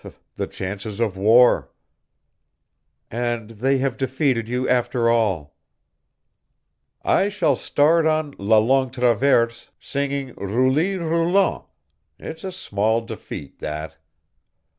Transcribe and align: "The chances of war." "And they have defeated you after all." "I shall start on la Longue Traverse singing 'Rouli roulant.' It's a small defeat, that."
"The 0.33 0.47
chances 0.47 0.99
of 0.99 1.15
war." 1.15 1.69
"And 3.11 3.51
they 3.51 3.77
have 3.77 3.97
defeated 3.97 4.49
you 4.49 4.67
after 4.67 5.11
all." 5.11 5.55
"I 7.03 7.29
shall 7.29 7.55
start 7.55 8.07
on 8.07 8.33
la 8.39 8.57
Longue 8.57 8.93
Traverse 8.93 9.69
singing 9.77 10.33
'Rouli 10.37 10.97
roulant.' 10.97 11.65
It's 12.17 12.43
a 12.43 12.51
small 12.51 13.01
defeat, 13.01 13.59
that." 13.59 13.99